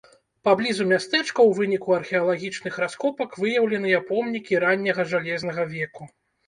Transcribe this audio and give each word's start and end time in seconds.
Паблізу 0.47 0.87
мястэчка 0.91 1.35
ў 1.35 1.51
выніку 1.59 1.89
археалагічных 1.99 2.73
раскопак 2.85 3.39
выяўленыя 3.45 4.05
помнікі 4.13 4.53
ранняга 4.69 5.11
жалезнага 5.15 5.71
веку. 5.79 6.15